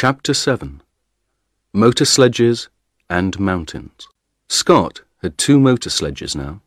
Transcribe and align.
Chapter 0.00 0.32
7 0.32 0.80
Motor 1.72 2.04
Sledges 2.04 2.68
and 3.10 3.40
Mountains. 3.40 4.06
Scott 4.46 5.00
had 5.22 5.36
two 5.36 5.58
motor 5.58 5.90
sledges 5.90 6.36
now. 6.36 6.62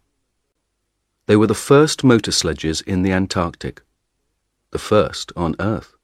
They 1.28 1.38
were 1.38 1.48
the 1.48 1.56
first 1.56 2.04
motor 2.04 2.34
sledges 2.34 2.82
in 2.82 3.04
the 3.04 3.14
Antarctic, 3.14 3.84
the 4.72 4.80
first 4.80 5.32
on 5.38 5.56
Earth. 5.62 5.96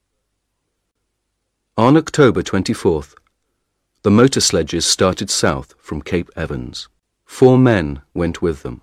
On 1.75 1.97
October 1.97 2.41
24th, 2.41 3.13
the 4.03 4.09
motor 4.09 4.39
sledges 4.39 4.85
started 4.85 5.29
south 5.29 5.75
from 5.79 6.01
Cape 6.01 6.29
Evans. 6.37 6.87
Four 7.25 7.57
men 7.57 8.03
went 8.13 8.41
with 8.41 8.63
them. 8.63 8.81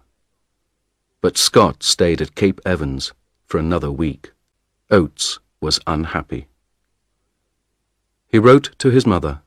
But 1.22 1.38
Scott 1.38 1.82
stayed 1.82 2.20
at 2.20 2.34
Cape 2.34 2.60
Evans 2.66 3.14
for 3.46 3.56
another 3.56 3.90
week. 3.90 4.32
Oates 4.90 5.38
was 5.62 5.80
unhappy. 5.86 6.48
He 8.34 8.40
wrote 8.40 8.76
to 8.78 8.90
his 8.90 9.06
mother, 9.06 9.42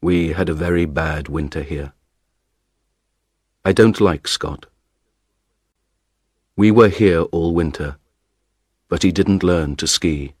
We 0.00 0.34
had 0.34 0.48
a 0.48 0.54
very 0.54 0.84
bad 0.84 1.26
winter 1.26 1.64
here. 1.64 1.94
I 3.64 3.72
don't 3.72 4.00
like 4.00 4.28
Scott. 4.28 4.66
We 6.54 6.70
were 6.70 6.90
here 6.90 7.22
all 7.22 7.52
winter, 7.52 7.96
but 8.88 9.02
he 9.02 9.10
didn't 9.10 9.42
learn 9.42 9.74
to 9.74 9.88
ski 9.88 10.34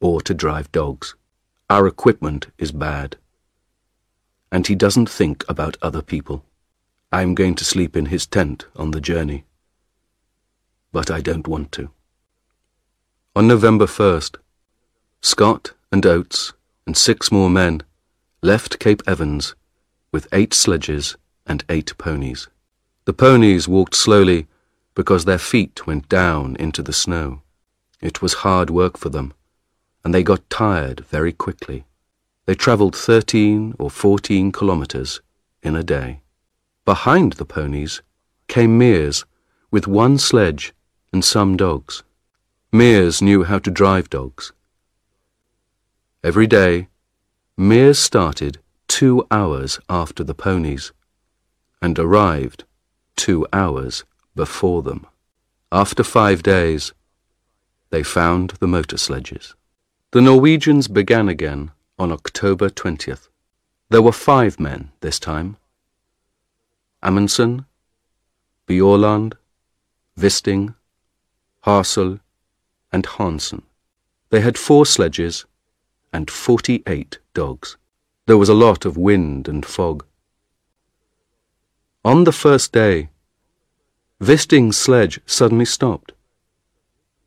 or 0.00 0.20
to 0.20 0.34
drive 0.34 0.70
dogs. 0.70 1.14
Our 1.70 1.86
equipment 1.86 2.48
is 2.58 2.72
bad. 2.72 3.16
And 4.52 4.66
he 4.66 4.74
doesn't 4.74 5.08
think 5.08 5.42
about 5.48 5.78
other 5.80 6.02
people. 6.02 6.44
I'm 7.10 7.34
going 7.34 7.54
to 7.54 7.64
sleep 7.64 7.96
in 7.96 8.12
his 8.12 8.26
tent 8.26 8.66
on 8.76 8.90
the 8.90 9.00
journey. 9.00 9.44
But 10.92 11.10
I 11.10 11.22
don't 11.22 11.48
want 11.48 11.72
to. 11.72 11.88
On 13.34 13.48
November 13.48 13.86
1st, 13.86 14.36
Scott 15.22 15.72
and 15.90 16.04
Oates 16.04 16.52
and 16.86 16.96
six 16.96 17.30
more 17.30 17.50
men 17.50 17.82
left 18.42 18.78
Cape 18.78 19.02
Evans 19.06 19.54
with 20.12 20.28
eight 20.32 20.54
sledges 20.54 21.16
and 21.46 21.64
eight 21.68 21.96
ponies. 21.98 22.48
The 23.04 23.12
ponies 23.12 23.68
walked 23.68 23.94
slowly 23.94 24.46
because 24.94 25.24
their 25.24 25.38
feet 25.38 25.86
went 25.86 26.08
down 26.08 26.56
into 26.56 26.82
the 26.82 26.92
snow. 26.92 27.42
It 28.00 28.22
was 28.22 28.44
hard 28.44 28.70
work 28.70 28.96
for 28.96 29.08
them, 29.08 29.34
and 30.04 30.14
they 30.14 30.22
got 30.22 30.48
tired 30.50 31.00
very 31.06 31.32
quickly. 31.32 31.84
They 32.46 32.54
travelled 32.54 32.96
13 32.96 33.74
or 33.78 33.90
14 33.90 34.52
kilometres 34.52 35.20
in 35.62 35.76
a 35.76 35.82
day. 35.82 36.20
Behind 36.84 37.34
the 37.34 37.44
ponies 37.44 38.02
came 38.48 38.78
Meares 38.78 39.24
with 39.70 39.86
one 39.86 40.18
sledge 40.18 40.72
and 41.12 41.24
some 41.24 41.56
dogs. 41.56 42.02
Meares 42.72 43.20
knew 43.20 43.44
how 43.44 43.58
to 43.58 43.70
drive 43.70 44.10
dogs. 44.10 44.52
Every 46.22 46.46
day, 46.46 46.88
Meares 47.58 47.96
started 47.96 48.58
two 48.88 49.26
hours 49.30 49.80
after 49.88 50.22
the 50.22 50.34
ponies 50.34 50.92
and 51.80 51.98
arrived 51.98 52.64
two 53.16 53.46
hours 53.54 54.04
before 54.34 54.82
them. 54.82 55.06
After 55.72 56.04
five 56.04 56.42
days, 56.42 56.92
they 57.88 58.02
found 58.02 58.50
the 58.60 58.66
motor 58.66 58.98
sledges. 58.98 59.54
The 60.10 60.20
Norwegians 60.20 60.88
began 60.88 61.26
again 61.30 61.70
on 61.98 62.12
October 62.12 62.68
20th. 62.68 63.28
There 63.88 64.02
were 64.02 64.12
five 64.12 64.60
men 64.60 64.90
this 65.00 65.18
time. 65.18 65.56
Amundsen, 67.02 67.64
Bjaaland, 68.68 69.34
Wisting, 70.18 70.74
Hassel, 71.62 72.20
and 72.92 73.06
Hanssen. 73.06 73.62
They 74.28 74.42
had 74.42 74.58
four 74.58 74.84
sledges 74.84 75.46
and 76.12 76.30
48 76.30 77.18
dogs. 77.34 77.76
There 78.26 78.38
was 78.38 78.48
a 78.48 78.54
lot 78.54 78.84
of 78.84 78.96
wind 78.96 79.48
and 79.48 79.64
fog. 79.64 80.04
On 82.04 82.24
the 82.24 82.32
first 82.32 82.72
day, 82.72 83.10
Wisting's 84.20 84.76
sledge 84.76 85.20
suddenly 85.26 85.64
stopped, 85.64 86.12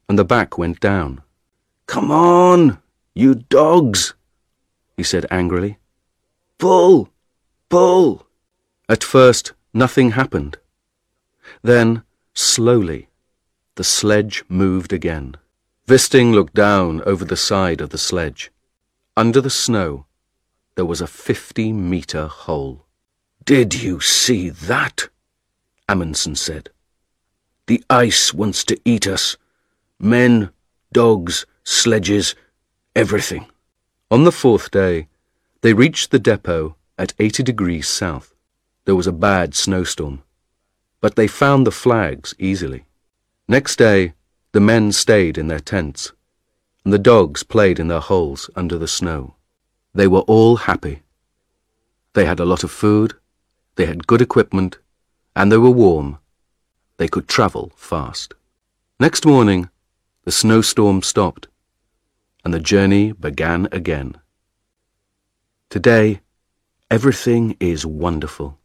and 0.07 0.17
the 0.17 0.25
back 0.25 0.57
went 0.57 0.79
down. 0.79 1.21
Come 1.87 2.11
on, 2.11 2.79
you 3.13 3.35
dogs, 3.35 4.13
he 4.95 5.03
said 5.03 5.25
angrily. 5.29 5.77
Pull, 6.57 7.09
pull. 7.69 8.25
At 8.87 9.03
first, 9.03 9.53
nothing 9.73 10.11
happened. 10.11 10.57
Then, 11.61 12.03
slowly, 12.33 13.09
the 13.75 13.83
sledge 13.83 14.43
moved 14.47 14.93
again. 14.93 15.35
Wisting 15.87 16.31
looked 16.31 16.53
down 16.53 17.01
over 17.05 17.25
the 17.25 17.35
side 17.35 17.81
of 17.81 17.89
the 17.89 17.97
sledge. 17.97 18.51
Under 19.15 19.41
the 19.41 19.49
snow, 19.51 20.07
there 20.73 20.85
was 20.85 20.99
a 20.99 21.05
fifty-metre 21.05 22.25
hole. 22.25 22.87
Did 23.45 23.79
you 23.79 23.99
see 23.99 24.49
that? 24.49 25.09
Amundsen 25.87 26.35
said. 26.35 26.71
The 27.67 27.83
ice 27.91 28.33
wants 28.33 28.63
to 28.65 28.79
eat 28.83 29.05
us. 29.05 29.37
Men, 29.99 30.49
dogs, 30.91 31.45
sledges, 31.63 32.33
everything. 32.95 33.45
On 34.09 34.23
the 34.23 34.31
fourth 34.31 34.71
day, 34.71 35.09
they 35.61 35.73
reached 35.73 36.09
the 36.09 36.17
depot 36.17 36.75
at 36.97 37.13
80 37.19 37.43
degrees 37.43 37.87
south. 37.87 38.33
There 38.85 38.95
was 38.95 39.07
a 39.07 39.11
bad 39.11 39.53
snowstorm, 39.53 40.23
but 41.01 41.15
they 41.15 41.27
found 41.27 41.67
the 41.67 41.71
flags 41.71 42.33
easily. 42.39 42.85
Next 43.47 43.75
day, 43.75 44.13
the 44.53 44.59
men 44.59 44.91
stayed 44.91 45.37
in 45.37 45.49
their 45.49 45.59
tents 45.59 46.13
and 46.83 46.93
the 46.93 46.99
dogs 46.99 47.43
played 47.43 47.79
in 47.79 47.87
their 47.87 47.99
holes 47.99 48.49
under 48.55 48.77
the 48.77 48.87
snow. 48.87 49.35
They 49.93 50.07
were 50.07 50.21
all 50.21 50.57
happy. 50.57 51.03
They 52.13 52.25
had 52.25 52.39
a 52.39 52.45
lot 52.45 52.63
of 52.63 52.71
food, 52.71 53.13
they 53.75 53.85
had 53.85 54.07
good 54.07 54.21
equipment, 54.21 54.77
and 55.35 55.51
they 55.51 55.57
were 55.57 55.69
warm. 55.69 56.19
They 56.97 57.07
could 57.07 57.27
travel 57.27 57.71
fast. 57.75 58.33
Next 58.99 59.25
morning, 59.25 59.69
the 60.25 60.31
snowstorm 60.31 61.01
stopped, 61.01 61.47
and 62.45 62.53
the 62.53 62.59
journey 62.59 63.11
began 63.13 63.67
again. 63.71 64.15
Today, 65.69 66.21
everything 66.91 67.57
is 67.59 67.85
wonderful, 67.85 68.59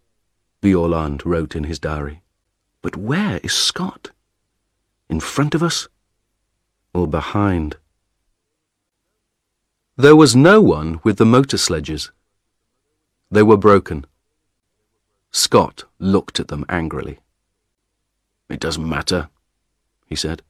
Bjaaland 0.60 1.24
wrote 1.24 1.56
in 1.56 1.64
his 1.64 1.78
diary. 1.78 2.22
But 2.82 2.96
where 2.96 3.38
is 3.42 3.54
Scott? 3.54 4.10
In 5.08 5.20
front 5.20 5.54
of 5.54 5.62
us 5.62 5.88
or 6.92 7.08
behind? 7.08 7.76
There 10.00 10.14
was 10.14 10.36
no 10.36 10.60
one 10.60 11.00
with 11.02 11.16
the 11.16 11.24
motor 11.24 11.58
sledges. 11.58 12.12
They 13.32 13.42
were 13.42 13.56
broken. 13.56 14.06
Scott 15.32 15.86
looked 15.98 16.38
at 16.38 16.46
them 16.46 16.64
angrily. 16.68 17.18
It 18.48 18.60
doesn't 18.60 18.88
matter, 18.88 19.28
he 20.06 20.14
said. 20.14 20.42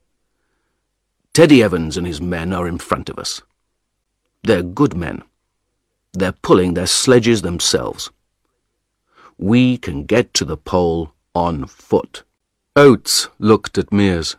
Teddy 1.32 1.62
Evans 1.62 1.96
and 1.96 2.06
his 2.06 2.20
men 2.20 2.52
are 2.52 2.68
in 2.68 2.76
front 2.76 3.08
of 3.08 3.18
us. 3.18 3.40
They're 4.42 4.62
good 4.62 4.94
men. 4.94 5.22
They're 6.12 6.32
pulling 6.32 6.74
their 6.74 6.86
sledges 6.86 7.40
themselves. 7.40 8.10
We 9.38 9.78
can 9.78 10.04
get 10.04 10.34
to 10.34 10.44
the 10.44 10.58
pole 10.58 11.14
on 11.34 11.64
foot. 11.64 12.22
Oates 12.76 13.28
looked 13.38 13.78
at 13.78 13.86
Meares. 13.86 14.36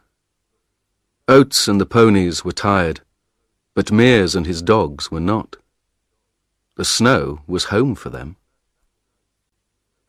Oates 1.28 1.68
and 1.68 1.82
the 1.82 1.88
ponies 1.88 2.46
were 2.46 2.52
tired 2.52 3.02
but 3.76 3.92
Meares 3.92 4.36
and 4.36 4.46
his 4.46 4.62
dogs 4.62 5.12
were 5.12 5.20
not. 5.20 5.56
The 6.76 6.86
snow 6.86 7.42
was 7.48 7.66
home 7.66 7.96
for 7.96 8.10
them. 8.10 8.36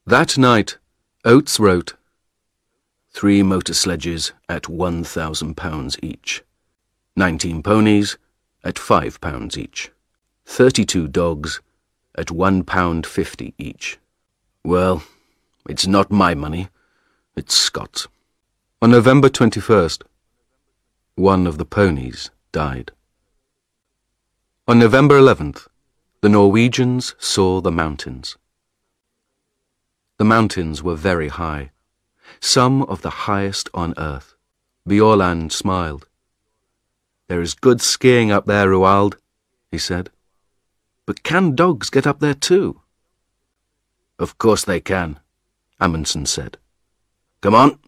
That 0.07 0.39
night, 0.39 0.79
Oates 1.25 1.61
wrote, 1.61 1.95
Three 3.13 3.43
motor 3.43 3.75
sledges 3.75 4.33
at 4.49 4.69
one 4.69 5.03
thousand 5.03 5.57
pounds 5.57 5.97
each. 6.03 6.43
Nineteen 7.17 7.63
ponies 7.63 8.17
at 8.63 8.79
five 8.79 9.21
pounds 9.21 9.59
each. 9.59 9.91
Thirty-two 10.47 11.09
dogs 11.09 11.61
at 12.17 12.31
one 12.31 12.63
pound 12.63 13.07
fifty 13.07 13.53
each. 13.59 13.99
Well, 14.65 15.03
it's 15.69 15.87
not 15.87 16.11
my 16.11 16.35
money, 16.35 16.69
it's 17.37 17.55
Scott's. 17.55 18.07
On 18.83 18.91
November 18.91 19.29
21st, 19.29 20.03
one 21.17 21.47
of 21.47 21.59
the 21.59 21.65
ponies 21.65 22.31
died. 22.53 22.93
On 24.71 24.79
November 24.79 25.19
11th, 25.19 25.67
the 26.21 26.29
Norwegians 26.29 27.17
saw 27.19 27.61
the 27.61 27.73
mountains. 27.73 28.37
The 30.17 30.25
mountains 30.25 30.81
were 30.81 30.95
very 30.95 31.27
high, 31.27 31.73
some 32.39 32.85
of 32.85 33.03
the 33.03 33.27
highest 33.27 33.69
on 33.75 33.95
earth. 33.99 34.37
Bjaaland 34.89 35.51
smiled. 35.51 36.07
There 37.27 37.41
is 37.41 37.55
good 37.55 37.81
skiing 37.81 38.31
up 38.31 38.47
there, 38.47 38.69
Roald, 38.69 39.17
he 39.73 39.79
said. 39.79 40.09
But 41.05 41.25
can 41.25 41.57
dogs 41.57 41.91
get 41.91 42.07
up 42.07 42.21
there 42.21 42.35
too? 42.35 42.81
Of 44.21 44.39
course 44.39 44.65
they 44.65 44.79
can, 44.79 45.19
Amundsen 45.81 46.27
said. 46.27 46.59
Come 47.41 47.57
on. 47.57 47.81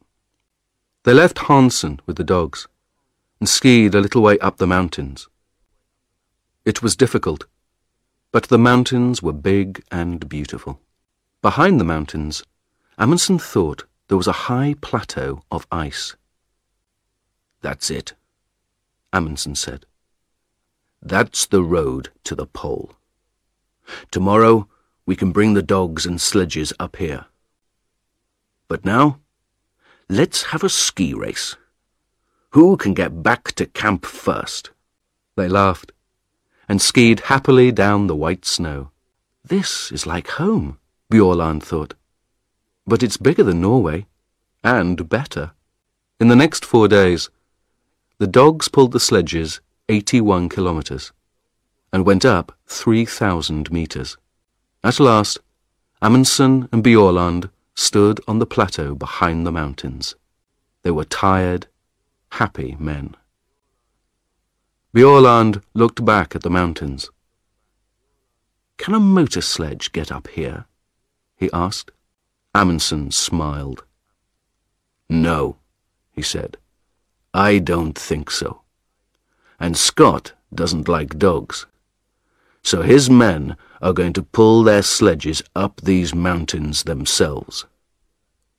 They 1.05 1.15
left 1.15 1.47
Hanssen 1.47 2.01
with 2.07 2.17
the 2.17 2.25
dogs 2.25 2.67
and 3.39 3.49
skied 3.49 3.95
a 3.95 4.01
little 4.01 4.23
way 4.23 4.37
up 4.41 4.57
the 4.57 4.67
mountains. 4.67 5.29
It 6.65 6.83
was 6.83 6.97
difficult. 6.97 7.47
But 8.31 8.45
the 8.45 8.59
mountains 8.59 9.23
were 9.23 9.33
big 9.33 9.83
and 9.91 10.29
beautiful. 10.29 10.81
Behind 11.43 11.81
the 11.81 11.85
mountains, 11.85 12.45
Amundsen 12.97 13.39
thought 13.39 13.85
there 14.09 14.17
was 14.17 14.29
a 14.29 14.47
high 14.47 14.75
plateau 14.81 15.43
of 15.51 15.67
ice. 15.73 16.15
That's 17.63 17.91
it, 17.91 18.15
Amundsen 19.13 19.57
said. 19.57 19.87
That's 21.03 21.47
the 21.47 21.65
road 21.65 22.11
to 22.25 22.35
the 22.37 22.47
pole. 22.47 22.93
Tomorrow 24.11 24.69
we 25.05 25.17
can 25.17 25.33
bring 25.33 25.55
the 25.55 25.63
dogs 25.63 26.07
and 26.07 26.21
sledges 26.21 26.73
up 26.79 26.97
here. 26.97 27.27
But 28.69 28.85
now, 28.85 29.19
let's 30.09 30.45
have 30.45 30.63
a 30.63 30.69
ski 30.69 31.13
race. 31.13 31.57
Who 32.51 32.77
can 32.77 32.95
get 32.95 33.23
back 33.23 33.53
to 33.53 33.67
camp 33.67 34.07
first? 34.07 34.71
They 35.37 35.49
laughed 35.49 35.91
and 36.73 36.81
skied 36.81 37.21
happily 37.27 37.71
down 37.71 38.07
the 38.07 38.17
white 38.17 38.47
snow. 38.47 38.91
This 39.45 39.93
is 39.93 40.07
like 40.07 40.39
home, 40.41 40.79
Bjaaland 41.13 41.63
thought. 41.63 41.93
But 42.87 43.03
it's 43.03 43.19
bigger 43.19 43.43
than 43.45 43.61
Norway, 43.61 44.07
and 44.65 45.07
better. 45.07 45.51
In 46.19 46.29
the 46.29 46.35
next 46.35 46.65
four 46.65 46.89
days, 46.89 47.29
the 48.17 48.27
dogs 48.27 48.69
pulled 48.69 48.93
the 48.93 49.01
sledges 49.01 49.61
81 49.91 50.49
kilometres 50.49 51.13
and 51.93 52.07
went 52.07 52.25
up 52.25 52.57
3,000 52.69 53.71
metres. 53.71 54.17
At 54.83 54.99
last, 54.99 55.41
Amundsen 56.01 56.71
and 56.73 56.83
Bjaaland 56.83 57.51
stood 57.75 58.19
on 58.27 58.39
the 58.39 58.47
plateau 58.47 58.95
behind 58.95 59.47
the 59.47 59.53
mountains. 59.53 60.15
They 60.85 60.91
were 60.91 61.05
tired, 61.05 61.67
happy 62.31 62.79
men. 62.81 63.15
Bjaaland 64.95 65.63
looked 65.73 66.05
back 66.05 66.37
at 66.37 66.43
the 66.43 66.51
mountains. 66.51 67.11
Can 68.77 68.95
a 68.95 69.01
motor 69.01 69.41
sledge 69.41 69.93
get 69.93 70.13
up 70.13 70.29
here? 70.29 70.67
he 71.37 71.49
asked. 71.53 71.93
Amundsen 72.55 73.11
smiled. 73.11 73.85
No, 75.09 75.57
he 76.13 76.21
said. 76.21 76.59
I 77.33 77.59
don't 77.59 77.99
think 77.99 78.31
so. 78.31 78.61
And 79.59 79.77
Scott 79.77 80.33
doesn't 80.55 80.89
like 80.89 81.19
dogs. 81.19 81.67
So 82.63 82.83
his 82.83 83.09
men 83.09 83.57
are 83.81 83.95
going 83.95 84.13
to 84.13 84.23
pull 84.23 84.63
their 84.63 84.83
sledges 84.83 85.43
up 85.57 85.81
these 85.81 86.15
mountains 86.15 86.83
themselves. 86.83 87.65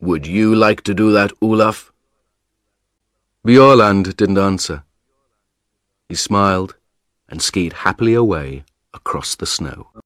Would 0.01 0.25
you 0.25 0.55
like 0.55 0.81
to 0.83 0.93
do 0.93 1.11
that, 1.11 1.31
Olaf? 1.41 1.91
Bjaaland 3.45 4.15
didn't 4.17 4.37
answer. 4.39 4.83
He 6.09 6.15
smiled 6.15 6.75
and 7.29 7.41
skied 7.41 7.73
happily 7.73 8.13
away 8.13 8.65
across 8.93 9.35
the 9.35 9.45
snow. 9.45 9.89